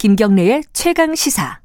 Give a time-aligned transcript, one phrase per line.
[0.00, 1.60] 김경래의 최강 시사.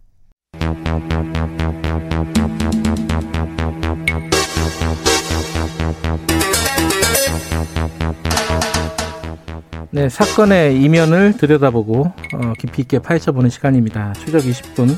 [9.92, 14.12] 네, 사건의 이면을 들여다보고 어, 깊이 있게 파헤쳐보는 시간입니다.
[14.12, 14.90] 추적 20분.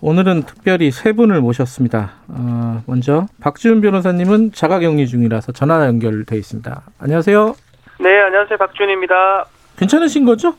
[0.00, 2.12] 오늘은 특별히 세 분을 모셨습니다.
[2.28, 6.82] 어, 먼저 박지훈 변호사님은 자가격리 중이라서 전화 연결돼 있습니다.
[7.00, 7.56] 안녕하세요.
[7.98, 8.56] 네, 안녕하세요.
[8.56, 9.46] 박준입니다.
[9.78, 10.54] 괜찮으신 거죠?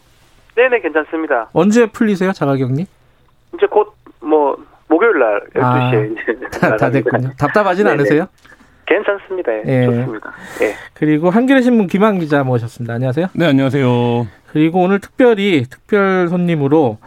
[0.55, 1.49] 네네, 괜찮습니다.
[1.53, 2.85] 언제 풀리세요, 자가격리?
[3.55, 4.55] 이제 곧, 뭐,
[4.87, 6.49] 목요일 날, 12시에 아, 이제.
[6.59, 7.31] 다, 다 됐군요.
[7.37, 7.93] 답답하진 네네.
[7.99, 8.27] 않으세요?
[8.85, 9.51] 괜찮습니다.
[9.65, 9.85] 예.
[9.85, 10.31] 좋습니다.
[10.61, 10.75] 예.
[10.93, 12.93] 그리고 한겨레 신문 김한 기자 모셨습니다.
[12.93, 13.27] 안녕하세요.
[13.33, 14.27] 네, 안녕하세요.
[14.51, 16.97] 그리고 오늘 특별히 특별 손님으로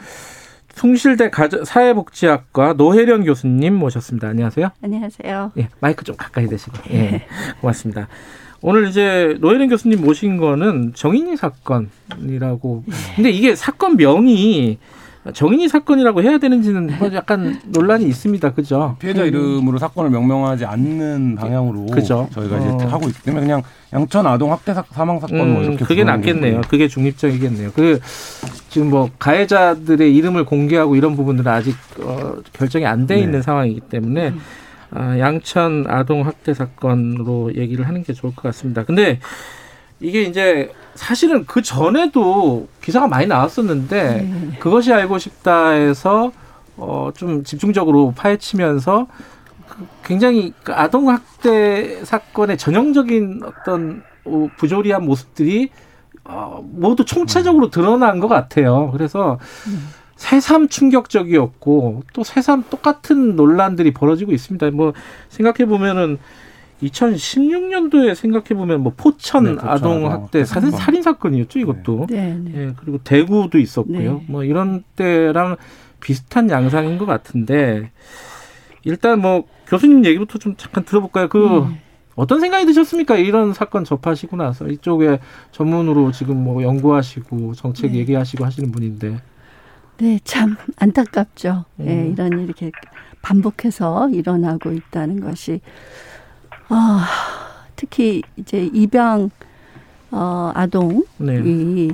[0.70, 4.28] 숭실대 가정- 사회복지학과 노혜련 교수님 모셨습니다.
[4.28, 4.70] 안녕하세요.
[4.82, 5.52] 안녕하세요.
[5.58, 6.76] 예, 마이크 좀 가까이 대시고.
[6.92, 7.26] 예,
[7.60, 8.08] 고맙습니다.
[8.66, 12.82] 오늘 이제 노혜련 교수님 모신 거는 정인이 사건이라고.
[13.14, 14.78] 근데 이게 사건명이
[15.32, 18.54] 정인이 사건이라고 해야 되는지는 뭐 약간 논란이 있습니다.
[18.54, 18.96] 그죠?
[18.98, 22.28] 피해자 이름으로 사건을 명명하지 않는 방향으로 그죠.
[22.32, 22.88] 저희가 이제 어.
[22.88, 26.62] 하고 있기 때문에 그냥 양천 아동 학대 사, 사망 사건 뭐 음, 이렇게 그게 낫겠네요.
[26.62, 27.70] 게 그게 중립적이겠네요.
[27.72, 28.00] 그
[28.68, 33.20] 지금 뭐 가해자들의 이름을 공개하고 이런 부분들은 아직 어, 결정이 안돼 네.
[33.20, 34.34] 있는 상황이기 때문에 아,
[35.18, 38.84] 양천 아동 학대 사건으로 얘기를 하는 게 좋을 것 같습니다.
[38.84, 39.20] 근데
[40.00, 44.58] 이게 이제 사실은 그 전에도 기사가 많이 나왔었는데 네.
[44.58, 46.32] 그것이 알고 싶다에서
[46.76, 49.06] 어, 좀 집중적으로 파헤치면서
[49.68, 55.70] 그 굉장히 그 아동 학대 사건의 전형적인 어떤 어, 부조리한 모습들이
[56.24, 58.90] 어, 모두 총체적으로 드러난 것 같아요.
[58.92, 59.38] 그래서
[60.16, 64.70] 새삼 충격적이었고 또 새삼 똑같은 논란들이 벌어지고 있습니다.
[64.70, 64.92] 뭐
[65.28, 66.18] 생각해 보면은
[66.82, 70.70] 2016년도에 생각해 보면 뭐 포천 네, 포천 아동 학대 사실.
[70.72, 72.06] 살인 사건이었죠, 이것도.
[72.10, 72.52] 네, 네.
[72.54, 74.14] 예, 그리고 대구도 있었고요.
[74.14, 74.24] 네.
[74.28, 75.56] 뭐 이런 때랑
[76.00, 77.90] 비슷한 양상인 것 같은데
[78.84, 81.28] 일단 뭐 교수님 얘기부터 좀 잠깐 들어볼까요?
[81.28, 81.80] 그 네.
[82.14, 83.16] 어떤 생각이 드셨습니까?
[83.16, 85.18] 이런 사건 접하시고 나서 이쪽에
[85.52, 87.98] 전문으로 지금 뭐 연구하시고 정책 네.
[87.98, 89.20] 얘기하시고 하시는 분인데
[89.98, 91.64] 네, 참 안타깝죠.
[91.80, 91.86] 음.
[91.88, 92.70] 예, 이런 일이 이렇게
[93.22, 95.60] 반복해서 일어나고 있다는 것이
[96.68, 97.06] 아,
[97.76, 99.30] 특히 이제 입양
[100.10, 101.88] 어, 아동이 네.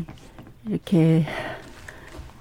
[0.67, 1.25] 이렇게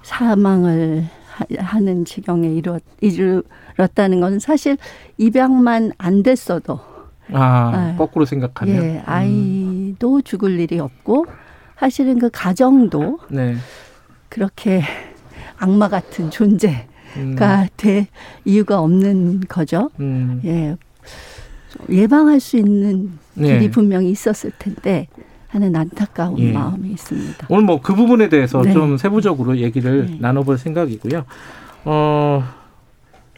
[0.02, 4.76] 사망을 하- 하는 지경에 이르, 이르렀다는 것은 사실
[5.16, 6.80] 입양만 안 됐어도
[7.32, 7.96] 아, 네.
[7.96, 8.82] 거꾸로 생각하면 음.
[8.82, 11.26] 예, 아이도 죽을 일이 없고
[11.78, 13.56] 사실은 그 가정도 네.
[14.28, 14.82] 그렇게
[15.58, 16.86] 악마 같은 존재가
[17.16, 17.36] 음,
[17.76, 18.06] 될
[18.44, 19.90] 이유가 없는 거죠.
[20.00, 20.76] 음, 예.
[21.88, 23.54] 예방할 수 있는 네.
[23.58, 25.08] 길이 분명히 있었을 텐데
[25.48, 26.52] 하는 안타까운 예.
[26.52, 27.46] 마음이 있습니다.
[27.48, 28.72] 오늘 뭐 그 부분에 대해서 네.
[28.72, 30.16] 좀 세부적으로 얘기를 네.
[30.20, 31.24] 나눠볼 생각이고요.
[31.84, 32.44] 어,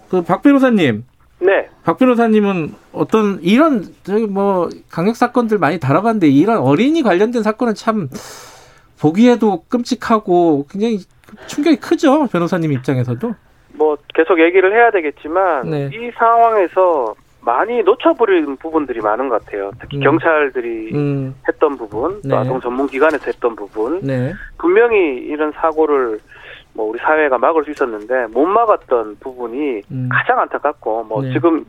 [0.08, 1.04] 그 박 변호사님,
[1.40, 1.68] 네.
[1.82, 8.08] 박 변호사님은 어떤 이런 저기 뭐 강력 사건들 많이 다뤄봤는데 이런 어린이 관련된 사건은 참
[8.98, 11.00] 보기에도 끔찍하고 굉장히
[11.46, 13.34] 충격이 크죠 변호사님 입장에서도.
[13.74, 15.90] 뭐, 계속 얘기를 해야 되겠지만, 네.
[15.92, 17.14] 이 상황에서
[17.44, 19.70] 많이 놓쳐버린 부분들이 많은 것 같아요.
[19.80, 20.02] 특히 음.
[20.02, 22.34] 경찰들이 음, 했던 부분, 또 네.
[22.34, 26.18] 아동 전문 기관에서 했던 부분, 네, 분명히 이런 사고를
[26.74, 31.32] 뭐 우리 사회가 막을 수 있었는데 못 막았던 부분이 음, 가장 안타깝고 뭐 네.
[31.32, 31.64] 지금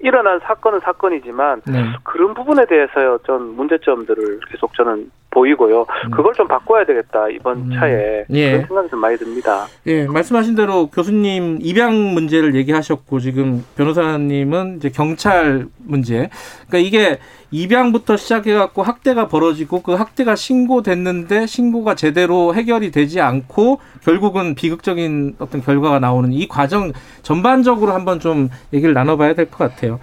[0.00, 5.82] 일어난 사건은 사건이지만 네, 그런 부분에 대해서 좀 문제점들을 계속 저는 보이고요.
[5.82, 6.10] 음.
[6.10, 7.70] 그걸 좀 바꿔야 되겠다 이번 음.
[7.78, 8.52] 차에 예.
[8.52, 9.66] 그런 생각이 좀 많이 듭니다.
[9.86, 16.30] 예, 말씀하신 대로 교수님 입양 문제를 얘기하셨고 지금 변호사님은 이제 경찰 문제.
[16.68, 17.18] 그러니까 이게
[17.50, 25.62] 입양부터 시작해갖고 학대가 벌어지고 그 학대가 신고됐는데 신고가 제대로 해결이 되지 않고 결국은 비극적인 어떤
[25.62, 26.92] 결과가 나오는 이 과정
[27.22, 29.98] 전반적으로 한번 좀 얘기를 나눠봐야 될 것 같아요.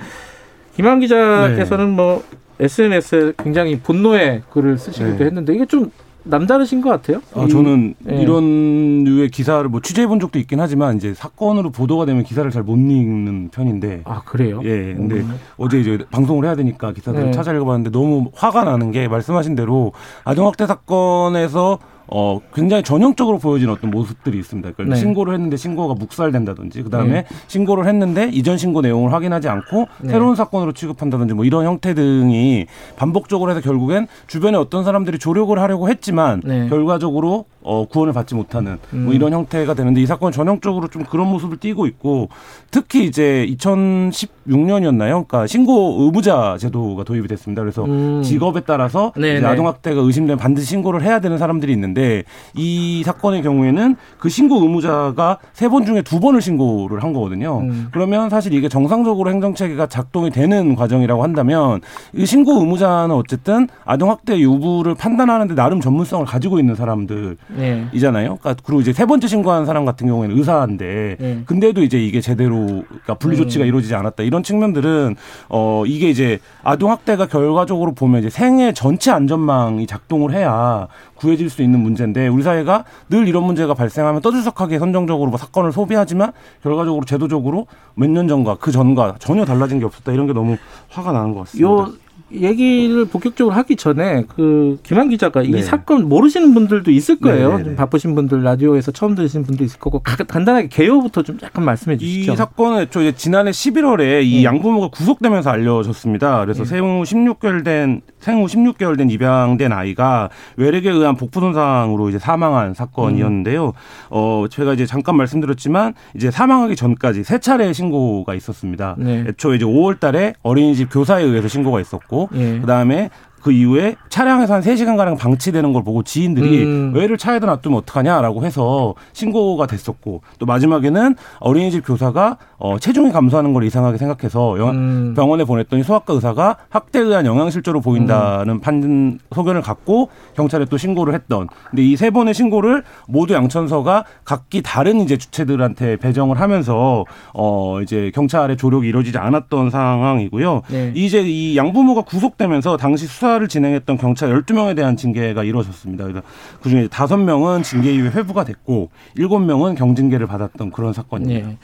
[0.76, 2.24] 김한 기자께서는 뭐
[2.60, 5.26] SNS에 굉장히 분노의 글을 쓰시기도 네.
[5.26, 5.92] 했는데 이게 좀
[6.28, 7.22] 남다르신 것 같아요.
[7.36, 8.16] 아, 이- 저는 예.
[8.22, 12.64] 이런 류의 기사를 뭐 취재해 본 적도 있긴 하지만 이제 사건으로 보도가 되면 기사를 잘
[12.64, 14.60] 못 읽는 편인데 아 그래요?
[14.64, 15.36] 예, 근데 음.
[15.58, 17.32] 어제 이제 방송을 해야 되니까 기사들을 네.
[17.32, 19.92] 찾아 읽어봤는데 너무 화가 나는 게 말씀하신 대로
[20.24, 24.72] 아동학대 사건에서 어 굉장히 전형적으로 보여진 어떤 모습들이 있습니다.
[24.72, 25.02] 그러니까 네.
[25.02, 27.26] 신고를 했는데 신고가 묵살된다든지 그다음에 네.
[27.48, 30.10] 신고를 했는데 이전 신고 내용을 확인하지 않고 네.
[30.10, 35.90] 새로운 사건으로 취급한다든지 뭐 이런 형태 등이 반복적으로 해서 결국엔 주변에 어떤 사람들이 조력을 하려고
[35.90, 36.70] 했지만 네.
[36.70, 39.06] 결과적으로 어, 구원을 받지 못하는 음.
[39.06, 42.30] 뭐 이런 형태가 되는데 이 사건은 전형적으로 좀 그런 모습을 띠고 있고
[42.72, 45.28] 특히 이제 2016년이었나요?
[45.28, 47.62] 그러니까 신고 의무자 제도가 도입이 됐습니다.
[47.62, 48.22] 그래서 음.
[48.24, 49.38] 직업에 따라서 네네.
[49.40, 52.24] 이제 아동 학대가 의심되면 반드시 신고를 해야 되는 사람들이 있는데
[52.54, 57.60] 이 사건의 경우에는 그 신고 의무자가 세 번 중에 두 번을 신고를 한 거거든요.
[57.62, 57.88] 음.
[57.92, 61.82] 그러면 사실 이게 정상적으로 행정 체계가 작동이 되는 과정이라고 한다면
[62.14, 67.88] 이 신고 의무자는 어쨌든 아동 학대 유부를 판단하는데 나름 전문성을 가지고 있는 사람들 네.
[67.94, 68.38] 이잖아요.
[68.38, 71.42] 그러니까 그리고 이제 세 번째 신고한 사람 같은 경우에는 의사인데 네.
[71.46, 73.68] 근데도 이제 이게 제대로 그러니까 분리 조치가 음.
[73.68, 74.24] 이루어지지 않았다.
[74.24, 75.16] 이런 측면들은
[75.50, 81.62] 어 이게 이제 아동 학대가 결과적으로 보면 이제 생애 전체 안전망이 작동을 해야 구해질 수
[81.62, 86.32] 있는 문제인데 우리 사회가 늘 이런 문제가 발생하면 떠들썩하게 선정적으로 뭐 사건을 소비하지만
[86.64, 90.12] 결과적으로 제도적으로 몇 년 전과 그 전과 전혀 달라진 게 없었다.
[90.14, 90.58] 이런 게 너무
[90.90, 91.68] 화가 나는 것 같습니다.
[91.70, 91.92] 요
[92.34, 95.62] 얘기를 본격적으로 하기 전에 그 김한 기자가 이 네.
[95.62, 97.52] 사건 모르시는 분들도 있을 거예요.
[97.52, 97.76] 네, 네, 좀 네.
[97.76, 102.34] 바쁘신 분들 라디오에서 처음 들으시는 분도 있을 거고 가- 간단하게 개요부터 좀 약간 말씀해 주시죠.
[102.34, 104.44] 이 사건은 이제 지난해 11월에 이 예.
[104.44, 106.40] 양부모가 구속되면서 알려졌습니다.
[106.42, 106.66] 그래서 예.
[106.66, 113.74] 생후 16개월 된 생후 16개월 된 입양된 아이가 외력에 의한 복부 손상으로 이제 사망한 사건이었는데요.
[114.10, 118.96] 어 제가 이제 잠깐 말씀드렸지만 이제 사망하기 전까지 세 차례 신고가 있었습니다.
[118.98, 119.26] 네.
[119.28, 122.60] 애초에 이제 5월달에 어린이집 교사에 의해서 신고가 있었고 예.
[122.60, 123.12] 그다음에
[123.46, 126.92] 그 이후에 차량에서 한 3시간 가량 방치되는 걸 보고 지인들이 음.
[126.96, 133.64] 왜를 차에다 놔두면 어떡하냐라고 해서 신고가 됐었고 또 마지막에는 어린이집 교사가 어, 체중이 감소하는 걸
[133.66, 135.14] 이상하게 생각해서 영- 음.
[135.16, 141.48] 병원에 보냈더니 소아과 의사가 학대에 의한 영양실조로 보인다는 판 소견을 갖고 경찰에 또 신고를 했던.
[141.70, 147.06] 근데 이 세 번의 신고를 모두 양천서가 각기 다른 이제 주체들한테 배정을 하면서
[147.36, 150.62] 어 이제 경찰의 조력이 이루어지지 않았던 상황이고요.
[150.72, 150.92] 네.
[150.96, 156.06] 이제 이 양부모가 구속되면서 당시 수사 를 진행했던 경찰 12명에 대한 징계가 이루어졌습니다.
[156.06, 156.22] 그래서
[156.62, 161.48] 그중에 5명은 징계 이후에 회부가 됐고 7명은 경징계를 받았던 그런 사건입니다.
[161.48, 161.58] 네.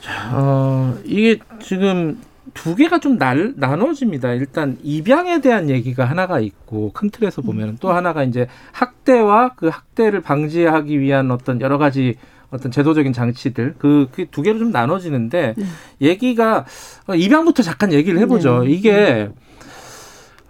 [0.00, 2.18] 자, 어, 이게 지금
[2.54, 4.32] 두 개가 좀 날, 나눠집니다.
[4.32, 10.20] 일단 입양에 대한 얘기가 하나가 있고 큰 틀에서 보면 또 하나가 이제 학대와 그 학대를
[10.22, 12.16] 방지하기 위한 어떤 여러 가지
[12.50, 15.64] 어떤 제도적인 장치들 그 두 개로 좀 나눠지는데 네.
[16.00, 16.64] 얘기가
[17.06, 18.64] 어, 입양부터 잠깐 얘기를 해보죠.
[18.64, 18.70] 네.
[18.70, 19.28] 이게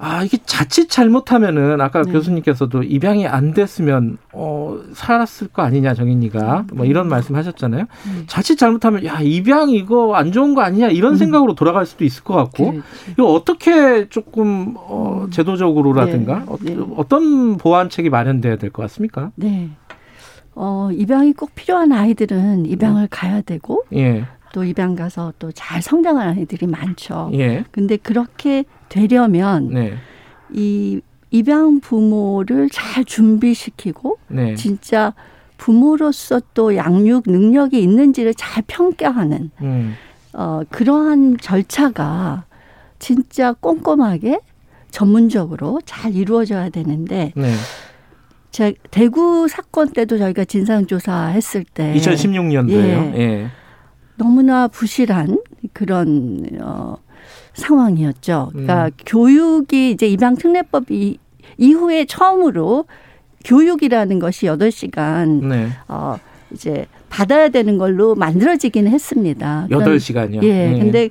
[0.02, 2.10] 아 이게 자칫 잘못하면은 아까 네.
[2.10, 7.84] 교수님께서도 입양이 안 됐으면 어 살았을 거 아니냐 정인이가 뭐 이런 말씀 하셨잖아요.
[8.06, 8.24] 음.
[8.26, 11.16] 자칫 잘못하면 야 입양 이거 안 좋은 거 아니냐 이런 음.
[11.16, 12.82] 생각으로 돌아갈 수도 있을 것 같고 그렇지.
[13.12, 16.44] 이거 어떻게 조금 어 제도적으로라든가 네.
[16.46, 16.76] 어, 네.
[16.96, 19.32] 어 떤 보완책이 마련돼야 될 것 같습니까?
[19.36, 19.68] 네.
[20.54, 26.38] 어, 입양이 꼭 필요한 아이들은 입양을 가야 되고 예, 또 입양 가서 또 잘 성장하는
[26.38, 27.30] 아이들이 많죠.
[27.34, 29.94] 예, 근데 그렇게 되려면 네,
[30.52, 31.00] 이
[31.30, 35.14] 입양 부모를 잘 준비시키고 네, 진짜
[35.56, 39.94] 부모로서 또 양육 능력이 있는지를 잘 평가하는 음,
[40.34, 42.44] 어, 그러한 절차가
[42.98, 44.40] 진짜 꼼꼼하게
[44.90, 47.54] 전문적으로 잘 이루어져야 되는데 네.
[48.50, 52.72] 제 대구 사건 때도 저희가 진상조사 했을 때 2016년도에요.
[52.72, 53.20] 예.
[53.20, 53.50] 예,
[54.16, 55.38] 너무나 부실한
[55.72, 56.96] 그런 어,
[57.54, 58.50] 상황이었죠.
[58.52, 58.90] 그러니까 음.
[59.06, 61.18] 교육이 이제 입양 특례법이
[61.58, 62.86] 이후에 처음으로
[63.44, 66.16] 교육이라는 것이 여덟 시간 네, 어,
[66.52, 69.66] 이제 받아야 되는 걸로 만들어지기는 했습니다.
[69.70, 70.42] 여덟 시간이요.
[70.42, 70.76] 예.
[70.78, 71.10] 근데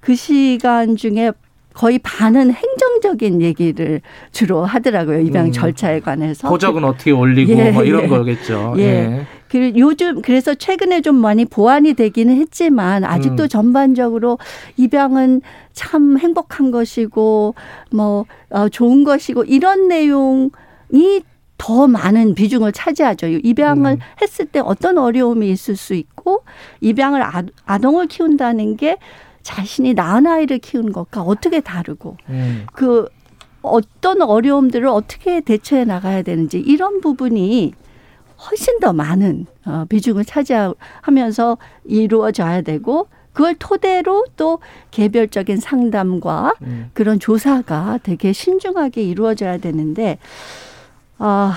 [0.00, 1.32] 그 시간 중에
[1.72, 4.00] 거의 반은 행정적인 얘기를
[4.32, 5.20] 주로 하더라고요.
[5.20, 5.52] 입양 음.
[5.52, 6.48] 절차에 관해서.
[6.48, 8.08] 보적은 어떻게 올리고 예, 뭐 이런 예.
[8.08, 8.74] 거겠죠.
[8.78, 8.82] 예.
[8.82, 9.26] 예.
[9.50, 13.48] 그 요즘 그래서 최근에 좀 많이 보완이 되기는 했지만 아직도 음.
[13.48, 14.38] 전반적으로
[14.76, 15.42] 입양은
[15.72, 17.56] 참 행복한 것이고
[17.90, 21.22] 뭐 어, 좋은 것이고 이런 내용이
[21.58, 23.26] 더 많은 비중을 차지하죠.
[23.26, 23.98] 입양을 음.
[24.22, 26.44] 했을 때 어떤 어려움이 있을 수 있고
[26.80, 28.98] 입양을 아, 아동을 키운다는 게
[29.42, 32.66] 자신이 낳은 아이를 키우는 것과 어떻게 다르고 음.
[32.72, 33.08] 그
[33.62, 37.74] 어떤 어려움들을 어떻게 대처해 나가야 되는지 이런 부분이
[38.48, 44.58] 훨씬 더 많은 어, 비중을 차지하면서 이루어져야 되고 그걸 토대로 또
[44.90, 46.90] 개별적인 상담과 음.
[46.94, 50.18] 그런 조사가 되게 신중하게 이루어져야 되는데
[51.18, 51.54] 아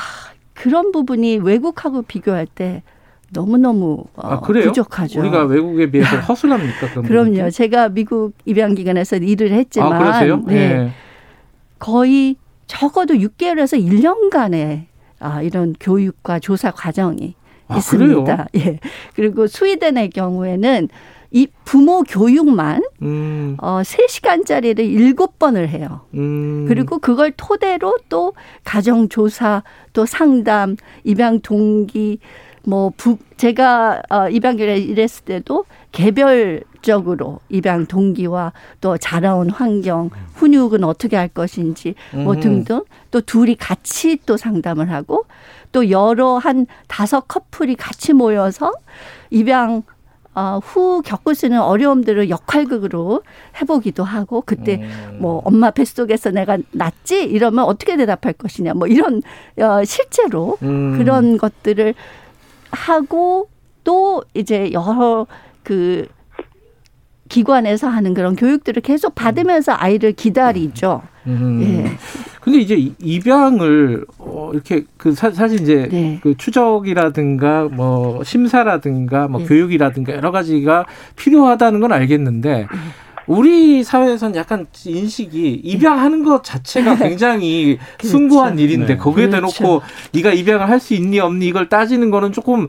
[0.53, 2.83] 그런 부분이 외국하고 비교할 때
[3.31, 4.65] 너무너무 어, 아, 그래요?
[4.65, 5.19] 부족하죠.
[5.19, 7.01] 우리가 외국에 비해서 허술합니까?
[7.01, 7.31] 그럼요.
[7.31, 7.51] 부분이?
[7.51, 10.43] 제가 미국 입양 기관에서 일을 했지만 아, 그러세요?
[10.45, 10.55] 네.
[10.55, 10.91] 예.
[11.79, 12.35] 거의
[12.67, 14.85] 적어도 6개월에서 1년간의
[15.23, 17.35] 아, 이런 교육과 조사 과정이
[17.67, 18.47] 아, 있습니다.
[18.57, 18.79] 예.
[19.15, 20.89] 그리고 스웨덴의 경우에는
[21.31, 26.01] 이 부모 교육만 음, 어 3시간짜리를 7번을 해요.
[26.13, 26.65] 음.
[26.67, 29.63] 그리고 그걸 토대로 또 가정 조사,
[29.93, 32.19] 또 상담, 입양 동기
[32.65, 40.83] 뭐 부, 제가 어 입양을 일했을 때도 개별 적으로 입양 동기와 또 자라온 환경, 훈육은
[40.83, 42.39] 어떻게 할 것인지 뭐 음.
[42.39, 45.25] 등등 또 둘이 같이 또 상담을 하고
[45.71, 48.71] 또 여러 한 다섯 커플이 같이 모여서
[49.31, 49.81] 입양
[50.35, 53.21] 어, 후 겪을 수 있는 어려움들을 역할극으로
[53.61, 55.17] 해보기도 하고 그때 음.
[55.21, 59.21] 뭐 엄마 뱃속에서 내가 낳지 이러면 어떻게 대답할 것이냐 뭐 이런
[59.59, 60.97] 어, 실제로 음.
[60.97, 61.93] 그런 것들을
[62.71, 63.47] 하고
[63.83, 65.27] 또 이제 여러
[65.61, 66.07] 그
[67.33, 71.01] 기관에서 하는 그런 교육들을 계속 받으면서 아이를 기다리죠.
[71.25, 71.61] 음.
[71.63, 71.91] 예.
[72.41, 76.19] 근데 이제 이- 입양을 어 이렇게 그 사, 사실 이제 네.
[76.21, 79.47] 그 추적이라든가 뭐 심사라든가 뭐 네.
[79.47, 80.85] 교육이라든가 여러 가지가
[81.15, 82.67] 필요하다는 건 알겠는데
[83.25, 88.07] 우리 사회에서는 약간 인식이 입양하는 것 자체가 굉장히 그렇죠.
[88.09, 88.97] 숭고한 일인데 네.
[88.97, 89.57] 거기에 그렇죠.
[89.63, 92.67] 대놓고 네가 입양을 할 수 있니 없니 이걸 따지는 거는 조금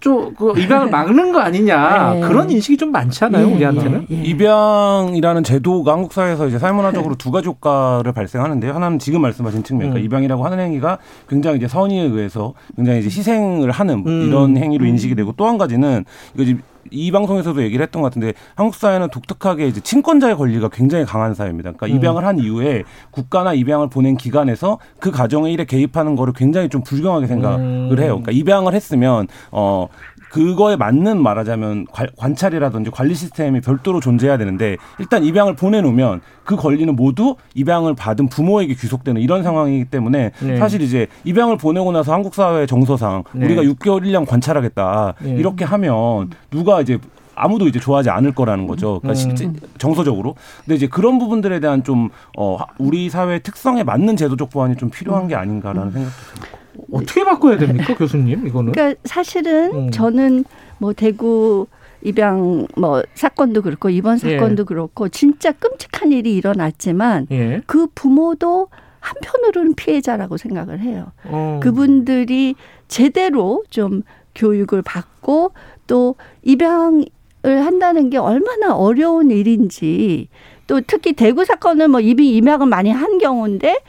[0.00, 2.20] 좀그 입양을 막는 거 아니냐 네.
[2.20, 4.06] 그런 인식이 좀 많잖아요 예, 우리한테는.
[4.10, 4.22] 예, 예.
[4.22, 8.72] 입양이라는 제도가 한국 사회에서 이제 사회문화적으로 두 가지 효과를 발생하는데요.
[8.72, 10.04] 하나는 지금 말씀하신 측면, 그러니까 음.
[10.06, 10.98] 입양이라고 하는 행위가
[11.28, 14.26] 굉장히 이제 선의에 의해서 굉장히 이제 희생을 하는 음.
[14.26, 16.58] 이런 행위로 인식이 되고 또 한 가지는 이거
[16.90, 21.72] 이 방송에서도 얘기를 했던 것 같은데 한국 사회는 독특하게 이제 친권자의 권리가 굉장히 강한 사회입니다.
[21.72, 21.98] 그러니까 음.
[21.98, 27.26] 입양을 한 이후에 국가나 입양을 보낸 기관에서 그 가정의 일에 개입하는 거를 굉장히 좀 불경하게
[27.26, 27.98] 생각을 음.
[27.98, 28.20] 해요.
[28.20, 29.88] 그러니까 입양을 했으면 어
[30.34, 36.96] 그거에 맞는 말하자면 관- 관찰이라든지 관리 시스템이 별도로 존재해야 되는데 일단 입양을 보내놓으면 그 권리는
[36.96, 40.56] 모두 입양을 받은 부모에게 귀속되는 이런 상황이기 때문에 네.
[40.56, 43.46] 사실 이제 입양을 보내고 나서 한국 사회 정서상 네.
[43.46, 45.36] 우리가 6개월 1년 관찰하겠다 네.
[45.36, 46.98] 이렇게 하면 누가 이제
[47.36, 48.98] 아무도 이제 좋아하지 않을 거라는 거죠.
[49.02, 49.14] 그러니까 음.
[49.36, 50.34] 실제 정서적으로.
[50.64, 55.28] 근데 이제 그런 부분들에 대한 좀 어, 우리 사회 특성에 맞는 제도적 보완이 좀 필요한
[55.28, 56.63] 게 아닌가라는 생각도 듭니다.
[56.92, 58.72] 어떻게 바꿔야 됩니까 교수님 이거는?
[58.72, 59.90] 그러니까 사실은 음.
[59.90, 60.44] 저는
[60.78, 61.66] 뭐 대구
[62.02, 64.36] 입양 뭐 사건도 그렇고 이번 예.
[64.36, 67.62] 사건도 그렇고 진짜 끔찍한 일이 일어났지만 예.
[67.66, 68.68] 그 부모도
[69.00, 71.12] 한편으로는 피해자라고 생각을 해요.
[71.24, 71.60] 어.
[71.62, 72.54] 그분들이
[72.88, 74.02] 제대로 좀
[74.34, 75.52] 교육을 받고
[75.86, 77.04] 또 입양을
[77.42, 80.28] 한다는 게 얼마나 어려운 일인지
[80.66, 83.80] 또 특히 대구 사건은 뭐 이미 입양을 많이 한 경우인데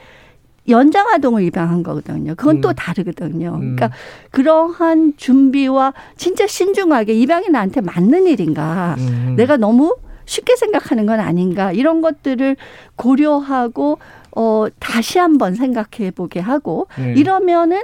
[0.68, 2.34] 연장 아동을 입양한 거거든요.
[2.36, 2.74] 그건 또 음.
[2.74, 3.54] 다르거든요.
[3.54, 3.76] 음.
[3.76, 3.90] 그러니까
[4.30, 8.96] 그러한 준비와 진짜 신중하게 입양이 나한테 맞는 일인가?
[8.98, 9.34] 음.
[9.36, 12.56] 내가 너무 쉽게 생각하는 건 아닌가 이런 것들을
[12.96, 13.98] 고려하고
[14.34, 17.14] 어 다시 한번 생각해 보게 하고 예.
[17.14, 17.80] 이러면은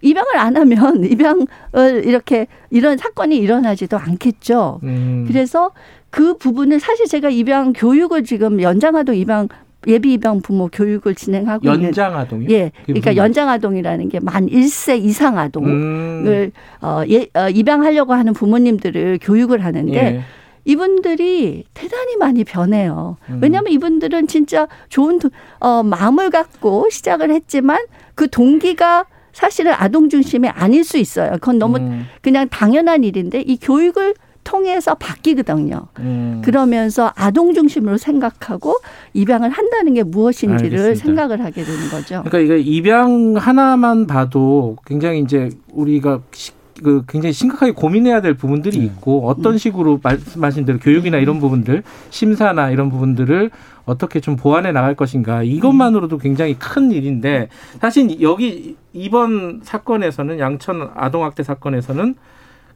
[0.00, 4.80] 입양을 안 하면 입양을 이렇게 이런 사건이 일어나지도 않겠죠.
[4.84, 5.24] 음.
[5.26, 5.72] 그래서
[6.10, 9.48] 그 부분을 사실 제가 입양 교육을 지금 연장아동 입양
[9.86, 12.48] 예비 입양 부모 교육을 진행하고 연장 아동이요?
[12.50, 16.50] 예, 그러니까 무슨 연장 아동이라는 게 만 1세 이상 아동을 음.
[16.82, 20.20] 어, 예, 어, 입양하려고 하는 부모님들을 교육을 하는데 예.
[20.64, 23.16] 이분들이 대단히 많이 변해요.
[23.30, 23.38] 음.
[23.40, 27.78] 왜냐하면 이분들은 진짜 좋은 도- 어, 마음을 갖고 시작을 했지만
[28.14, 31.32] 그 동기가 사실은 아동 중심이 아닐 수 있어요.
[31.32, 32.06] 그건 너무 음.
[32.22, 34.14] 그냥 당연한 일인데 이 교육을
[34.50, 35.88] 통해서 바뀌거든요.
[35.98, 36.40] 음.
[36.44, 38.74] 그러면서 아동 중심으로 생각하고
[39.12, 41.04] 입양을 한다는 게 무엇인지를 알겠습니다.
[41.04, 42.22] 생각을 하게 되는 거죠.
[42.24, 46.52] 그러니까 이게 입양 하나만 봐도 굉장히 이제 우리가 시-
[46.84, 48.84] 그 굉장히 심각하게 고민해야 될 부분들이 네.
[48.84, 53.50] 있고 어떤 식으로 말씀하신 대로 교육이나 이런 부분들 심사나 이런 부분들을
[53.86, 57.48] 어떻게 좀 보완해 나갈 것인가 이것만으로도 굉장히 큰 일인데
[57.80, 62.14] 사실 여기 이번 사건에서는 양천 아동학대 사건에서는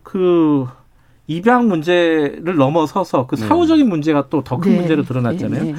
[0.02, 0.66] 그
[1.30, 3.46] 입양 문제를 넘어서서 그 네.
[3.46, 4.78] 사후적인 문제가 또 더큰 네.
[4.78, 5.62] 문제로 드러났잖아요.
[5.62, 5.78] 네, 네.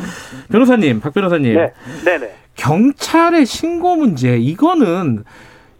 [0.50, 1.54] 변호사님, 박 변호사님.
[1.54, 1.74] 네,
[2.06, 2.36] 네, 네.
[2.56, 5.26] 경찰의 신고 문제 이거는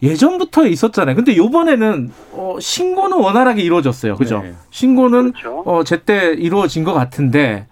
[0.02, 1.16] 예전부터 있었잖아요.
[1.16, 4.16] 근데 요번에는 어, 신고는 원활하게 이루어졌어요.
[4.16, 4.42] 그죠?
[4.42, 4.52] 네.
[4.70, 5.62] 신고는 그렇죠.
[5.64, 7.66] 어, 제때 이루어진 것 같은데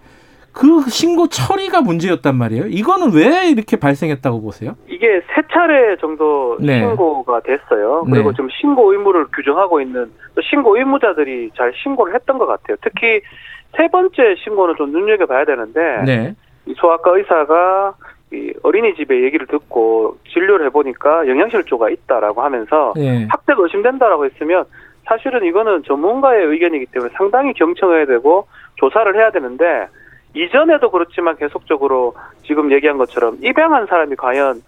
[0.53, 2.65] 그 신고 처리가 문제였단 말이에요.
[2.67, 4.75] 이거는 왜 이렇게 발생했다고 보세요?
[4.87, 6.79] 이게 세 차례 정도 네.
[6.79, 8.03] 신고가 됐어요.
[8.09, 8.35] 그리고 네.
[8.35, 12.77] 좀 신고 의무를 규정하고 있는 또 신고 의무자들이 잘 신고를 했던 것 같아요.
[12.81, 13.21] 특히
[13.77, 16.35] 세 번째 신고는 좀 눈여겨봐야 되는데 네.
[16.65, 17.93] 이 소아과 의사가
[18.33, 23.27] 이 어린이집에 얘기를 듣고 진료를 해보니까 영양실조가 있다라고 하면서 네.
[23.29, 24.65] 학대가 의심된다라고 했으면
[25.05, 29.87] 사실은 이거는 전문가의 의견이기 때문에 상당히 경청해야 되고 조사를 해야 되는데
[30.33, 32.13] 이전에도 그렇지만 계속적으로
[32.45, 34.61] 지금 얘기한 것처럼 입양한 사람이 과연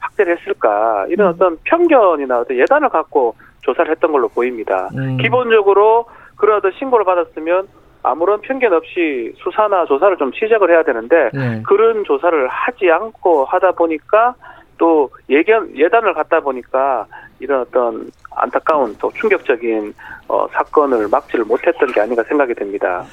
[0.00, 4.88] 학대를 했을까 이런 어떤 편견이나 어떤 예단을 갖고 조사를 했던 걸로 보입니다.
[4.94, 5.16] 음.
[5.18, 6.06] 기본적으로
[6.38, 7.66] 어떤 신고를 받았으면
[8.02, 11.62] 아무런 편견 없이 수사나 조사를 좀 시작을 해야 되는데 네.
[11.66, 14.34] 그런 조사를 하지 않고 하다 보니까
[14.78, 17.06] 또 예견 예단을 갖다 보니까
[17.40, 19.92] 이런 어떤 안타까운 또 충격적인
[20.28, 23.04] 어, 사건을 막지를 못했던 게 아닌가 생각이 됩니다.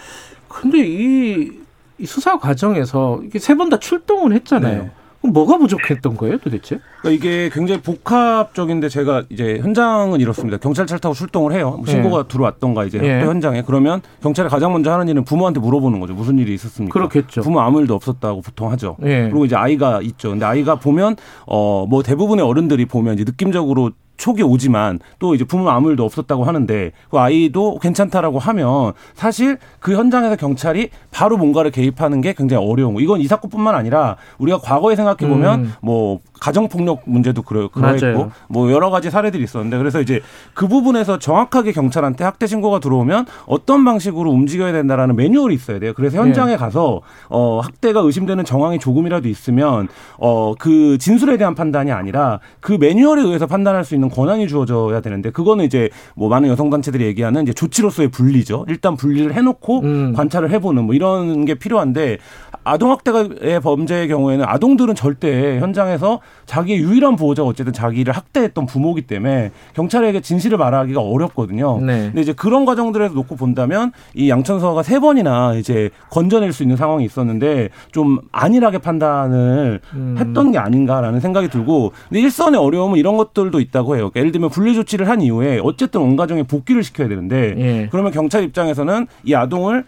[0.48, 1.63] 근데 이,
[2.00, 4.84] 이 수사 과정에서 이게 세 번 다 출동을 했잖아요.
[4.84, 4.92] 네.
[5.22, 6.80] 그럼 뭐가 부족했던 거예요, 도대체?
[7.00, 10.58] 그러니까 이게 굉장히 복합적인데 제가 이제 현장은 이렇습니다.
[10.58, 11.76] 경찰차를 타고 출동을 해요.
[11.78, 13.14] 뭐 신고가 들어왔던가 이제 예.
[13.20, 16.14] 학교 현장에 그러면 경찰이 가장 먼저 하는 일은 부모한테 물어보는 거죠.
[16.14, 16.92] 무슨 일이 있었습니까?
[16.92, 17.42] 그렇겠죠.
[17.42, 18.98] 부모 아무 일도 없었다고 보통 하죠.
[19.04, 19.24] 예.
[19.30, 20.32] 그리고 이제 아이가 있죠.
[20.32, 25.70] 근데 아이가 보면 어 뭐 대부분의 어른들이 보면 이제 느낌적으로 촉이 오지만 또 이제 부모
[25.70, 32.22] 아무 일도 없었다고 하는데 그 아이도 괜찮다라고 하면 사실 그 현장에서 경찰이 바로 뭔가를 개입하는
[32.22, 33.00] 게 굉장히 어려운 거.
[33.02, 35.74] 이건 이 사건뿐만 아니라 우리가 과거에 생각해 보면 음.
[35.82, 37.70] 뭐 가정 폭력 문제도 그러.
[37.70, 40.22] 그러했고 뭐 여러 가지 사례들이 있었는데 그래서 이제
[40.54, 45.94] 그 부분에서 정확하게 경찰한테 학대 신고가 들어오면 어떤 방식으로 움직여야 된다라는 매뉴얼이 있어야 돼요.
[45.96, 52.40] 그래서 현장에 가서 어 학대가 의심되는 정황이 조금이라도 있으면 어 그 진술에 대한 판단이 아니라
[52.60, 57.06] 그 매뉴얼에 의해서 판단할 수 있는 권한이 주어져야 되는데 그거는 이제 뭐 많은 여성 단체들이
[57.06, 58.66] 얘기하는 이제 조치로서의 분리죠.
[58.68, 60.14] 일단 분리를 해놓고 음.
[60.14, 62.18] 관찰을 해보는 뭐 이런 게 필요한데
[62.64, 69.52] 아동 학대의 범죄의 경우에는 아동들은 절대 현장에서 자기의 유일한 보호자가 어쨌든 자기를 학대했던 부모기 때문에
[69.74, 71.80] 경찰에게 진실을 말하기가 어렵거든요.
[71.82, 72.06] 네.
[72.06, 77.04] 근데 이제 그런 과정들에서 놓고 본다면 이 양천서가 세 번이나 이제 건져낼 수 있는 상황이
[77.06, 80.16] 있었는데 좀 안일하게 판단을 음.
[80.18, 84.10] 했던 게 아닌가라는 생각이 들고 근데 일선의 어려움은 이런 것들도 있다고 해요.
[84.10, 87.88] 그러니까 예를 들면 분리 조치를 한 이후에 어쨌든 온 가정에 복귀를 시켜야 되는데 예.
[87.92, 89.84] 그러면 경찰 입장에서는 이 아동을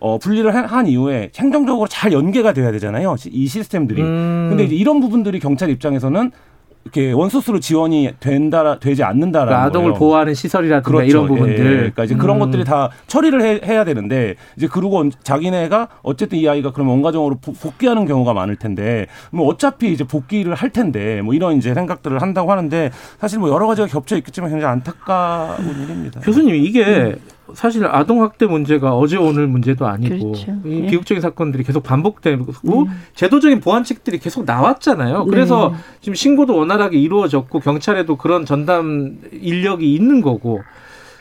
[0.00, 3.16] 어, 분리를 한- 한 이후에 행정적으로 잘 연계가 돼야 되잖아요.
[3.16, 4.00] 시- 이 시스템들이.
[4.00, 4.46] 음.
[4.50, 6.30] 근데 이제 이런 부분들이 경찰 입장에서는
[6.88, 9.98] 이렇게 원소스로 지원이 된다, 되지 않는다라는 그러니까 아동을 거예요.
[9.98, 11.06] 보호하는 시설이라든가 그렇죠.
[11.06, 11.58] 이런 부분들.
[11.58, 12.40] 예, 그러니까 이제 그런 음.
[12.40, 17.36] 것들이 다 처리를 해, 야 되는데 이제 그러고 언- 자기네가 어쨌든 이 아이가 그러면 원가정으로
[17.40, 22.20] 복- 복귀하는 경우가 많을 텐데 뭐 어차피 이제 복귀를 할 텐데 뭐 이런 이제 생각들을
[22.22, 22.90] 한다고 하는데
[23.20, 26.20] 사실 뭐 여러 가지가 겹쳐 있겠지만 굉장히 안타까운 일입니다.
[26.20, 27.16] 교수님 이게
[27.54, 30.52] 사실 아동 학대 문제가 어제 오늘 문제도 아니고 그렇죠.
[30.64, 30.86] 이 예.
[30.86, 32.86] 비극적인 사건들이 계속 반복되고 음.
[33.14, 35.26] 제도적인 보완책들이 계속 나왔잖아요.
[35.26, 35.78] 그래서 네.
[36.00, 40.60] 지금 신고도 원활하게 이루어졌고 경찰에도 그런 전담 인력이 있는 거고.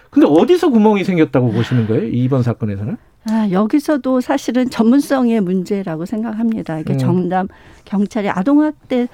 [0.10, 2.08] 근데 어디서 구멍이 생겼다고 보시는 거예요?
[2.08, 2.97] 이번 사건에서는?
[3.30, 6.80] 아, 여기서도 사실은 전문성의 문제라고 생각합니다.
[6.80, 6.97] 이게 음.
[6.97, 7.47] 정담
[7.86, 9.08] 경찰이 아동학대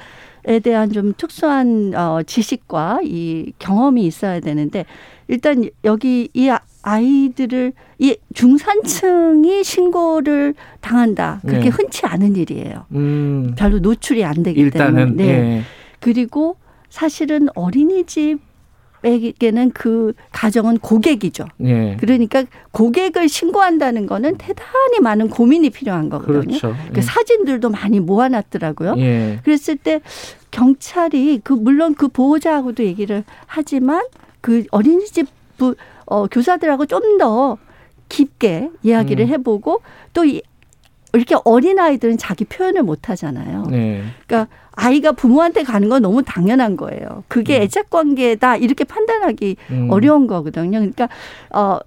[0.46, 4.86] 에 대한 좀 특수한 어, 지식과 이 경험이 있어야 되는데
[5.30, 6.52] 일단 여기 이
[6.84, 11.39] 아- 아이들을 이 중산층이 신고를 당한다.
[11.41, 11.67] 그게 네.
[11.69, 12.86] 흔치 않은 일이에요.
[12.91, 15.24] 음, 별로 노출이 안 되기 일단은 때문에.
[15.26, 15.58] 네.
[15.58, 15.62] 예.
[16.00, 16.58] 그리고
[16.89, 18.39] 사실은 어린이집
[19.06, 21.46] 에게는 그 가정은 고객이죠.
[21.65, 21.98] 예.
[22.00, 26.58] 그러니까 고객을 신고한다는 거는 대단히 많은 고민이 필요한 거거든요.
[26.58, 26.74] 그렇죠.
[26.93, 28.96] 그 사진들도 많이 모아놨더라고요.
[29.00, 29.39] 예.
[29.43, 30.00] 그랬을 때
[30.52, 34.04] 경찰이 그 물론 그 보호자하고도 얘기를 하지만
[34.39, 35.76] 그 어린이집 부,
[36.13, 37.58] 어, 교사들하고 좀 더
[38.10, 39.30] 깊게 이야기를 음.
[39.30, 39.82] 해보고
[40.13, 40.41] 또 이,
[41.13, 43.65] 이렇게 어린 아이들은 자기 표현을 못 하잖아요.
[43.69, 44.04] 네.
[44.28, 47.23] 그러니까 아이가 부모한테 가는 건 너무 당연한 거예요.
[47.28, 47.62] 그게 음.
[47.63, 49.88] 애착 관계다 이렇게 판단하기 음.
[49.91, 50.80] 어려운 거거든요.
[50.80, 51.10] 그러니까
[51.52, 51.80] 어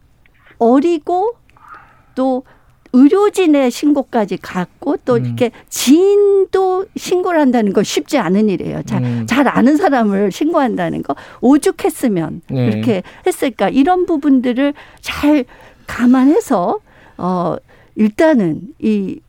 [0.59, 1.35] 어리고
[2.15, 2.45] 또
[2.93, 5.25] 의료진의 신고까지 갔고 또 음.
[5.25, 8.83] 이렇게 지인도 신고를 한다는 거 쉽지 않은 일이에요.
[8.85, 9.27] 잘, 음.
[9.27, 12.67] 잘 아는 사람을 신고한다는 거 오죽했으면 네.
[12.67, 15.45] 이렇게 했을까 이런 부분들을 잘
[15.87, 16.81] 감안해서
[17.19, 17.57] 어
[17.95, 19.21] 일단은 이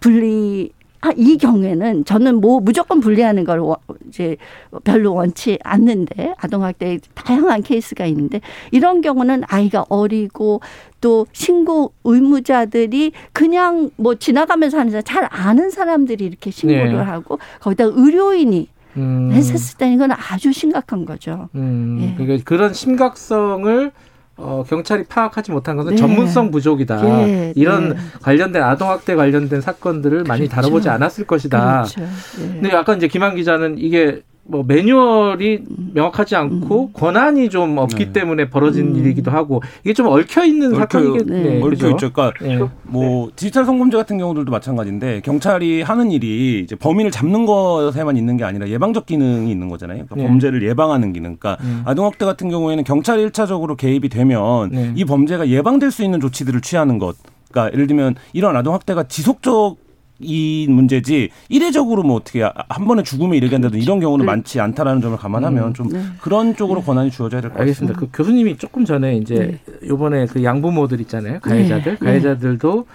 [0.00, 4.36] 분리 아, 이 경우에는 저는 뭐 무조건 분리하는 걸 워- 이제
[4.84, 10.60] 별로 원치 않는데 아동학대 다양한 케이스가 있는데 이런 경우는 아이가 어리고
[11.00, 16.98] 또 신고 의무자들이 그냥 뭐 지나가면서 하는 사람 잘 아는 사람들이 이렇게 신고를 네.
[16.98, 19.30] 하고 거기다 의료인이 음.
[19.32, 21.48] 했었을 때는 이건 아주 심각한 거죠.
[21.54, 22.14] 음, 예.
[22.22, 23.92] 그러니까 그런 심각성을
[24.40, 25.96] 어, 경찰이 파악하지 못한 것은 네.
[25.96, 27.28] 전문성 부족이다.
[27.28, 27.96] 예, 이런 네.
[28.22, 30.54] 관련된 아동학대 관련된 사건들을 많이 그렇죠.
[30.56, 31.84] 다뤄보지 않았을 것이다.
[31.84, 32.02] 그렇죠.
[32.02, 32.46] 예.
[32.60, 35.60] 근데 아까 이제 김한 기자는 이게 뭐 매뉴얼이
[35.94, 38.12] 명확하지 않고 권한이 좀 없기 네.
[38.12, 38.96] 때문에 벌어진 음.
[38.96, 40.78] 일이기도 하고 이게 좀 얽혀 있는 얽혀요.
[40.78, 41.42] 사건이겠네.
[41.42, 41.62] 네.
[41.62, 41.90] 얽혀?
[41.90, 42.12] 있죠.
[42.12, 42.58] 그러니까 예.
[42.82, 48.44] 뭐 디지털 성범죄 같은 경우들도 마찬가지인데 경찰이 하는 일이 이제 범인을 잡는 것에만 있는 게
[48.44, 50.06] 아니라 예방적 기능이 있는 거잖아요.
[50.06, 50.26] 그러니까 네.
[50.26, 51.36] 범죄를 예방하는 기능.
[51.36, 51.82] 그러니까 음.
[51.84, 54.92] 아동학대 같은 경우에는 경찰이 일차적으로 개입이 되면 네.
[54.96, 57.16] 이 범죄가 예방될 수 있는 조치들을 취하는 것.
[57.50, 59.76] 그러니까 예를 들면 이런 아동 학대가 지속적
[60.20, 64.32] 이 문제지 이례적으로 뭐 어떻게 한 번에 죽음에 이르게 한다든 이런 경우는 네.
[64.32, 65.74] 많지 않다라는 점을 감안하면 음.
[65.74, 66.00] 좀 네.
[66.20, 67.62] 그런 쪽으로 권한이 주어져야 될 것 같습니다.
[67.62, 67.98] 알겠습니다.
[68.00, 71.40] 그 교수님이 조금 전에 이제 요번에 그 양부모들 있잖아요.
[71.40, 71.92] 가해자들.
[72.00, 72.06] 네.
[72.06, 72.86] 가해자들도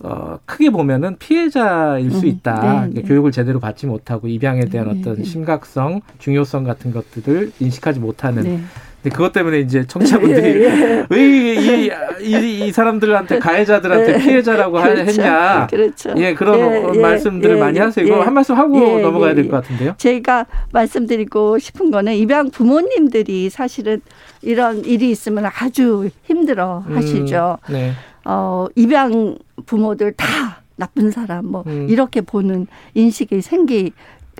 [0.00, 2.54] 어, 크게 보면은 피해자일 수 음, 있다.
[2.54, 3.02] 네, 그러니까 네.
[3.02, 5.24] 교육을 제대로 받지 못하고 입양에 대한 네, 어떤 네.
[5.24, 8.64] 심각성, 중요성 같은 것들을 인식하지 못하는.
[9.08, 11.90] 그것 때문에 이제 청취자분들이 예, 왜이
[12.20, 14.18] 이 이 사람들한테 가해자들한테 네.
[14.18, 15.10] 피해자라고 하- 그렇죠.
[15.10, 15.66] 했냐.
[15.70, 16.14] 그렇죠.
[16.18, 18.04] 예, 그런 예, 어, 예, 말씀들을 예, 많이 하세요.
[18.06, 18.20] 이거 예.
[18.22, 19.48] 한 말씀 하고 예, 넘어가야 예, 될 예.
[19.48, 19.94] 것 같은데요.
[19.98, 24.00] 제가 말씀드리고 싶은 거는 입양 부모님들이 사실은
[24.42, 27.58] 이런 일이 있으면 아주 힘들어 하시죠.
[27.68, 27.92] 음, 네.
[28.24, 31.86] 어, 입양 부모들 다 나쁜 사람 뭐 음.
[31.88, 33.92] 이렇게 보는 인식이 생기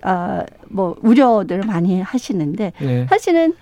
[0.03, 3.07] 아, 뭐 우려들을 많이 하시는데 네.
[3.11, 3.55] 사실은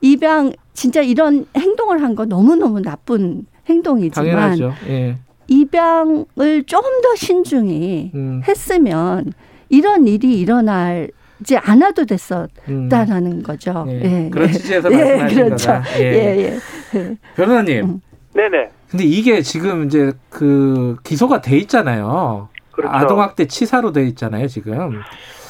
[0.00, 4.72] 입양 진짜 이런 행동을 한 거 너무너무 나쁜 행동이지만 당연하죠.
[4.88, 5.16] 예.
[5.48, 9.32] 입양을 좀 더 신중히 음, 했으면
[9.68, 13.42] 이런 일이 일어나지 않아도 됐었다라는 음.
[13.42, 13.84] 거죠.
[13.88, 14.00] 예.
[14.24, 14.30] 예.
[14.30, 15.66] 그런 취지에서 예, 말씀하신 그렇죠.
[15.68, 15.84] 거다.
[15.98, 16.04] 예.
[16.04, 16.58] 예, 예.
[16.98, 17.16] 예.
[17.36, 17.84] 변호사님.
[17.84, 18.00] 음.
[18.34, 18.68] 네네.
[18.90, 22.48] 근데 이게 지금 이제 그 기소가 돼 있잖아요.
[22.72, 22.94] 그렇죠.
[22.94, 25.00] 아동학대 치사로 돼 있잖아요, 지금.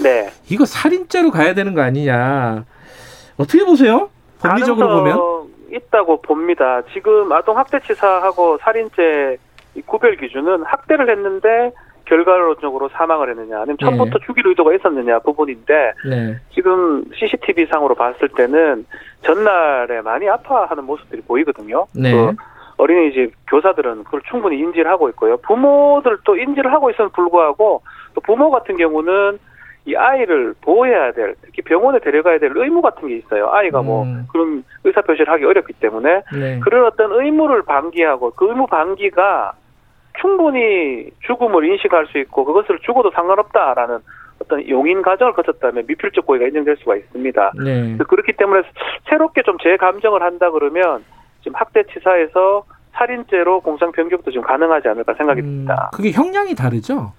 [0.03, 0.31] 네.
[0.49, 2.65] 이거 살인죄로 가야 되는 거 아니냐.
[3.37, 4.09] 어떻게 보세요?
[4.42, 5.18] 법리적으로 보면?
[5.72, 6.83] 있다고 봅니다.
[6.92, 9.38] 지금 아동 학대치사하고 살인죄
[9.76, 11.72] 이 구별 기준은 학대를 했는데
[12.07, 16.37] 결과론적으로 사망을 했느냐, 아니면 처음부터 죽일 의도가 있었느냐 부분인데 네.
[16.53, 18.85] 지금 CCTV 상으로 봤을 때는
[19.22, 21.87] 전날에 많이 아파하는 모습들이 보이거든요.
[21.94, 22.11] 네.
[22.11, 22.35] 그
[22.79, 25.37] 어린이집 교사들은 그걸 충분히 인지를 하고 있고요.
[25.37, 27.83] 부모들도 인지를 하고 있음에 불구하고
[28.14, 29.38] 또 부모 같은 경우는
[29.90, 33.50] 이 아이를 보호해야 될, 특히 병원에 데려가야 될 의무 같은 게 있어요.
[33.50, 34.26] 아이가 뭐 음.
[34.33, 36.61] 그런 의사 표시를 하기 어렵기 때문에 네.
[36.61, 39.53] 그런 어떤 의무를 방기하고 그 의무 방기가
[40.20, 43.98] 충분히 죽음을 인식할 수 있고 그것을 죽어도 상관없다라는
[44.40, 47.53] 어떤 용인 과정을 거쳤다면 미필적 고의가 인정될 수가 있습니다.
[47.64, 47.96] 네.
[47.98, 48.62] 그렇기 때문에
[49.09, 51.05] 새롭게 좀 재감정을 한다 그러면
[51.40, 55.90] 지금 학대 치사에서 살인죄로 공상 변경도 좀 가능하지 않을까 생각이 음, 듭니다.
[55.94, 57.12] 그게 형량이 다르죠?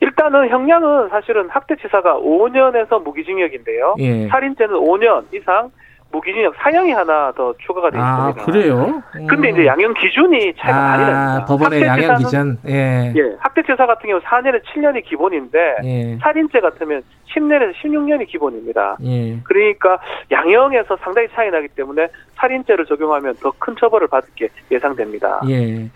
[0.00, 3.96] 일단은 형량은 사실은 학대치사가 5년에서 무기징역인데요.
[3.98, 4.28] 예.
[4.28, 5.70] 살인죄는 5년 이상
[6.12, 8.44] 무기징역 사형이 하나 더 추가가 돼 아, 있습니다.
[8.44, 9.02] 그래요?
[9.28, 9.54] 근데 음.
[9.54, 11.44] 이제 양형 기준이 차이가 많이 아, 납니다.
[11.46, 12.58] 법원의 양형 기준.
[12.68, 13.12] 예.
[13.16, 16.16] 예, 학대치사 같은 경우 4년에 7년이 기본인데 예.
[16.22, 17.02] 살인죄 같으면
[17.34, 18.96] 10년에서 16년이 기본입니다.
[19.04, 19.38] 예.
[19.42, 19.98] 그러니까
[20.30, 22.06] 양형에서 상당히 차이 나기 때문에
[22.36, 25.40] 살인죄를 적용하면 더 큰 처벌을 받을 게 예상됩니다.
[25.48, 25.88] 예.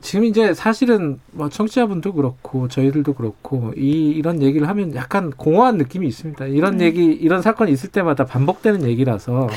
[0.00, 6.06] 지금 이제 사실은 뭐 청취자분도 그렇고 저희들도 그렇고 이 이런 얘기를 하면 약간 공허한 느낌이
[6.08, 6.46] 있습니다.
[6.46, 6.80] 이런 음.
[6.80, 9.48] 얘기 이런 사건이 있을 때마다 반복되는 얘기라서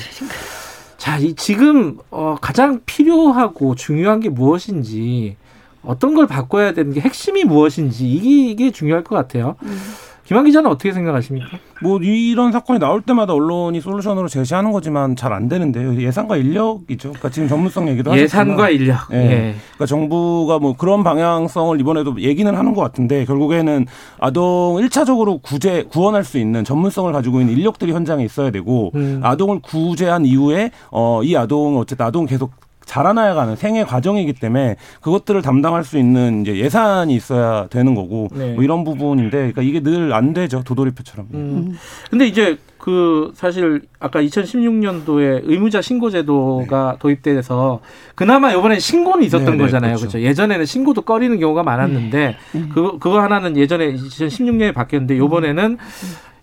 [0.98, 5.36] 자, 이 지금 어 가장 필요하고 중요한 게 무엇인지
[5.84, 9.56] 어떤 걸 바꿔야 되는 게 핵심이 무엇인지 이게 이게 중요할 것 같아요.
[9.64, 9.78] 음.
[10.26, 11.58] 김한 기자는 어떻게 생각하십니까?
[11.82, 16.00] 뭐 이런 사건이 나올 때마다 언론이 솔루션으로 제시하는 거지만 잘 안 되는데요.
[16.00, 17.10] 예산과 인력이죠.
[17.10, 18.98] 그러니까 지금 전문성 얘기도 하셨지만 예산과 인력.
[19.12, 19.18] 예.
[19.18, 19.56] 예.
[19.74, 23.86] 그러니까 정부가 뭐 그런 방향성을 이번에도 얘기는 하는 것 같은데 결국에는
[24.20, 29.20] 아동 일차적으로 구제 구원할 수 있는 전문성을 가지고 있는 인력들이 현장에 있어야 되고 음.
[29.24, 32.52] 아동을 구제한 이후에 어 이 아동은 어쨌든 아동 계속
[32.86, 38.54] 자라나야 가는 생애 과정이기 때문에 그것들을 담당할 수 있는 이제 예산이 있어야 되는 거고 네.
[38.54, 41.28] 뭐 이런 부분인데 그러니까 이게 늘 안 되죠 도돌이표처럼.
[41.34, 41.78] 음.
[42.10, 47.80] 근데 이제 그 사실 아까 2016년도에 의무자 신고 제도가 도입돼서
[48.15, 49.96] 그나마 이번에 신고는 있었던 네, 네, 거잖아요.
[49.96, 50.08] 그렇죠.
[50.12, 50.22] 그렇죠.
[50.22, 52.36] 예전에는 신고도 꺼리는 경우가 많았는데
[52.74, 55.78] 그거 그거 하나는 예전에 2016년에 바뀌었는데 요번에는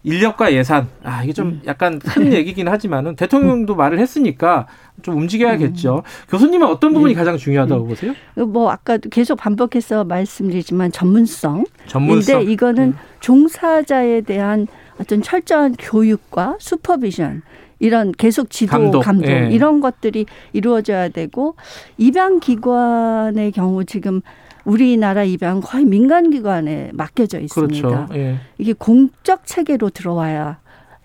[0.03, 0.89] 인력과 예산.
[1.03, 4.67] 아, 이게 좀 약간 큰 얘기긴 하지만은 대통령도 말을 했으니까
[5.03, 6.03] 좀 움직여야겠죠.
[6.29, 8.15] 교수님은 어떤 부분이 가장 중요하다고 보세요?
[8.35, 11.65] 뭐 아까 계속 반복해서 말씀드리지만 전문성.
[11.87, 12.39] 전문성.
[12.39, 14.67] 근데 이거는 종사자에 대한
[14.99, 17.43] 어떤 철저한 교육과 슈퍼비전
[17.79, 19.49] 이런 계속 지도 감독, 감독, 예.
[19.51, 21.57] 이런 것들이 이루어져야 되고
[21.97, 24.21] 입양 기관의 경우 지금
[24.64, 27.88] 우리나라 입양 거의 민간 기관에 맡겨져 있습니다.
[27.88, 28.14] 그렇죠.
[28.14, 28.37] 예.
[28.59, 30.59] 이게 공적 체계로 들어와야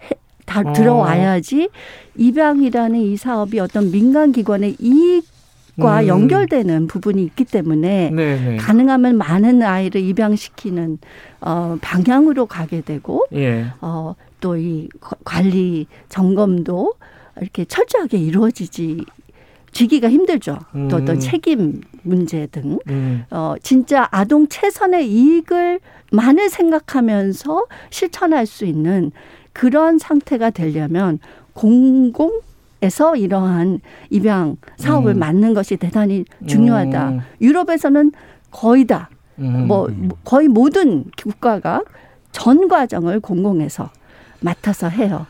[0.04, 0.16] 해-
[0.46, 0.74] 다 어.
[0.74, 1.70] 들어와야지
[2.18, 5.26] 입양이라는 이 사업이 어떤 민간 기관의 이익
[5.78, 6.08] 과 음.
[6.08, 8.56] 연결되는 부분이 있기 때문에 네, 네.
[8.56, 11.00] 가능하면 많은 아이를 입양시키는
[11.42, 13.66] 어, 방향으로 가게 되고 예.
[13.82, 14.88] 어, 또 이
[15.26, 16.94] 관리 점검도
[17.42, 19.04] 이렇게 철저하게 이루어지지
[19.76, 20.58] 지기가 힘들죠.
[20.72, 20.90] 또 음.
[20.94, 23.26] 어떤 책임 문제 등 음.
[23.30, 25.82] 어, 진짜 아동 최선의 이익을
[26.14, 29.12] 만을 생각하면서 실천할 수 있는
[29.52, 31.20] 그런 상태가 되려면
[31.54, 32.42] 공공
[32.82, 33.80] 에서 이러한
[34.12, 35.20] 입양 사업을 음.
[35.20, 37.10] 맡는 것이 대단히 중요하다.
[37.10, 37.20] 음.
[37.42, 38.12] 유럽에서는
[38.52, 39.10] 거의 다
[39.40, 39.66] 음.
[39.68, 39.90] 뭐
[40.24, 41.82] 거의 모든 국가가
[42.32, 43.90] 전 과정을 공공에서
[44.42, 45.26] 맡아서 해요.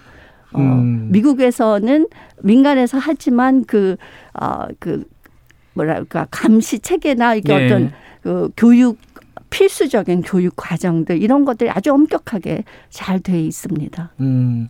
[0.56, 1.10] 어, 음.
[1.12, 2.08] 미국에서는
[2.42, 3.98] 민간에서 하지만 그,
[4.34, 5.04] 어, 그,
[5.74, 7.66] 뭐랄까, 감시 체계나 이게 네.
[7.66, 7.92] 어떤
[8.22, 8.98] 그 교육,
[9.50, 14.12] 필수적인 교육 과정들 이런 것들이 아주 엄격하게 잘 돼 있습니다.
[14.20, 14.68] 음.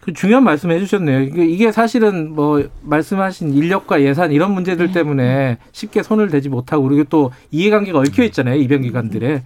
[0.00, 1.20] 그 중요한 말씀 해주셨네요.
[1.22, 7.32] 이게, 사실은 뭐 말씀하신 인력과 예산 이런 문제들 때문에 쉽게 손을 대지 못하고 그리고 또
[7.50, 8.54] 이해관계가 얽혀 있잖아요.
[8.54, 9.42] 입양 기관들에.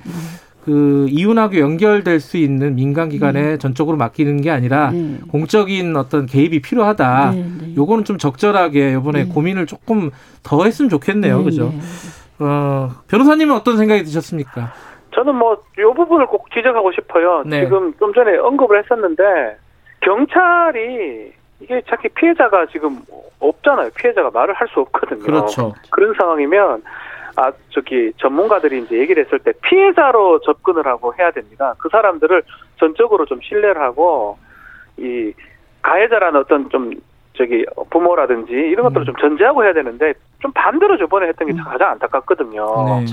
[0.64, 5.18] 그 이윤하고 연결될 수 있는 민간 기관에 전적으로 맡기는 게 아니라 네.
[5.30, 7.30] 공적인 어떤 개입이 필요하다.
[7.32, 7.76] 네, 네.
[7.76, 9.32] 요거는 좀 적절하게 이번에 네.
[9.32, 10.10] 고민을 조금
[10.42, 11.38] 더 했으면 좋겠네요.
[11.38, 11.72] 네, 그죠?
[11.72, 12.44] 네.
[12.44, 14.72] 어, 변호사님은 어떤 생각이 드셨습니까?
[15.14, 17.42] 저는 뭐이 부분을 꼭 지적하고 싶어요.
[17.46, 17.64] 네.
[17.64, 19.22] 지금 좀 전에 언급을 했었는데
[20.00, 22.98] 경찰이 이게 자기 피해자가 지금
[23.40, 23.90] 없잖아요.
[23.96, 25.22] 피해자가 말을 할 수 없거든요.
[25.22, 25.74] 그렇죠.
[25.90, 26.82] 그런 상황이면
[27.36, 31.74] 아 저기 전문가들이 이제 얘기를 했을 때 피해자로 접근을 하고 해야 됩니다.
[31.78, 32.42] 그 사람들을
[32.78, 34.38] 전적으로 좀 신뢰를 하고
[34.96, 35.32] 이
[35.82, 36.92] 가해자라는 어떤 좀
[37.34, 42.66] 저기 부모라든지 이런 것들을 좀 전제하고 해야 되는데 좀 반대로 저번에 했던 게 가장 안타깝거든요.
[43.00, 43.06] 네.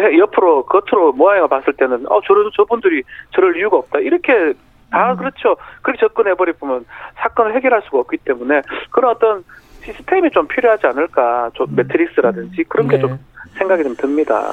[0.00, 3.02] 해- 옆으로 겉으로 모양을 봤을 때는 어 저래도 저분들이
[3.34, 4.52] 저럴 이유가 없다 이렇게
[4.92, 6.84] 다 그렇죠 그렇게 접근해 버리 보면
[7.16, 9.42] 사건을 해결할 수가 없기 때문에 그런 어떤
[9.86, 13.02] 시스템이 좀 필요하지 않을까 좀 매트릭스라든지 그런 게 네.
[13.02, 13.18] 좀
[13.56, 14.52] 생각이 좀 듭니다.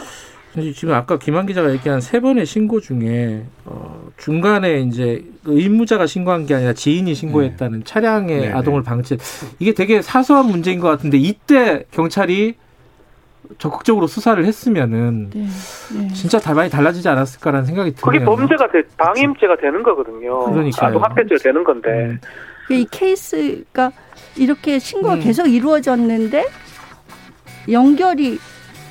[0.76, 6.46] 지금 아까 김한 기자가 얘기한 세 번의 신고 중에 어, 중간에 이제 그 의무자가 신고한
[6.46, 8.54] 게 아니라 지인이 신고했다는 차량의 네, 네.
[8.54, 9.17] 아동을 방치
[9.58, 12.56] 이게 되게 사소한 문제인 것 같은데 이때 경찰이
[13.58, 15.48] 적극적으로 수사를 했으면은 네,
[15.98, 16.08] 네.
[16.10, 18.36] 진짜 다 많이 달라지지 않았을까라는 생각이 그게 드네요.
[18.36, 20.46] 범죄가 돼, 방임죄가 되는 거거든요.
[20.46, 20.89] 그러니까요.
[20.89, 21.89] 아동 학대죄가 되는 건데.
[21.89, 22.19] 음.
[22.69, 23.91] 이 케이스가
[24.36, 25.19] 이렇게 신고가 음.
[25.21, 26.45] 계속 이루어졌는데
[27.71, 28.39] 연결이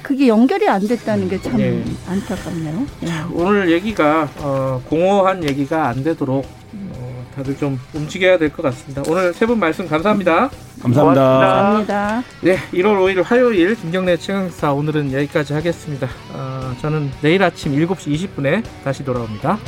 [0.02, 1.82] 그게 연결이 안 됐다는 게참 예.
[2.08, 2.87] 안타깝네요.
[3.04, 3.08] 예.
[3.32, 9.02] 오늘 얘기가 어, 공허한 얘기가 안 되도록 어, 다들 좀 움직여야 될 것 같습니다.
[9.08, 10.50] 오늘 세 분 말씀 감사합니다.
[10.82, 11.22] 감사합니다.
[11.22, 12.22] 감사합니다.
[12.40, 16.08] 네, 1월 5일 화요일 김경래 최강사 오늘은 여기까지 하겠습니다.
[16.32, 19.58] 어, 저는 내일 아침 7시 20분에 다시 돌아옵니다.